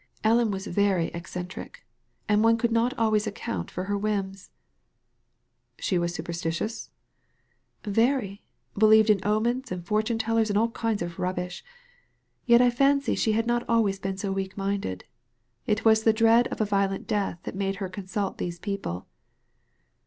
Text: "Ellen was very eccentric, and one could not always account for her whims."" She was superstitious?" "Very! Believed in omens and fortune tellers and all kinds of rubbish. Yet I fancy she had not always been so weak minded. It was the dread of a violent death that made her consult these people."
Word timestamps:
"Ellen 0.23 0.49
was 0.49 0.65
very 0.65 1.09
eccentric, 1.09 1.85
and 2.27 2.43
one 2.43 2.57
could 2.57 2.71
not 2.71 2.97
always 2.97 3.27
account 3.27 3.69
for 3.69 3.83
her 3.83 3.95
whims."" 3.95 4.49
She 5.79 5.99
was 5.99 6.11
superstitious?" 6.11 6.89
"Very! 8.03 8.41
Believed 8.75 9.11
in 9.11 9.19
omens 9.23 9.71
and 9.71 9.85
fortune 9.85 10.17
tellers 10.17 10.49
and 10.49 10.57
all 10.57 10.71
kinds 10.71 11.03
of 11.03 11.19
rubbish. 11.19 11.63
Yet 12.47 12.63
I 12.63 12.71
fancy 12.71 13.13
she 13.13 13.33
had 13.33 13.45
not 13.45 13.63
always 13.69 13.99
been 13.99 14.17
so 14.17 14.31
weak 14.31 14.57
minded. 14.57 15.03
It 15.67 15.85
was 15.85 16.01
the 16.01 16.13
dread 16.13 16.47
of 16.47 16.59
a 16.59 16.65
violent 16.65 17.05
death 17.05 17.37
that 17.43 17.53
made 17.53 17.75
her 17.75 17.87
consult 17.87 18.39
these 18.39 18.57
people." 18.57 19.05